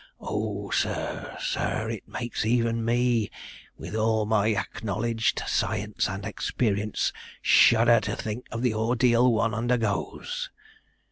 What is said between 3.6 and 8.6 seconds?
with all my acknowledged science and experience, shudder to think